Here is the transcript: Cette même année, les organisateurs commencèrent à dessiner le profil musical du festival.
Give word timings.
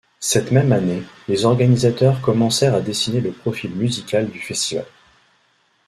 Cette 0.19 0.49
même 0.49 0.71
année, 0.71 1.03
les 1.27 1.45
organisateurs 1.45 2.21
commencèrent 2.21 2.73
à 2.73 2.81
dessiner 2.81 3.21
le 3.21 3.31
profil 3.31 3.69
musical 3.75 4.31
du 4.31 4.39
festival. 4.39 4.85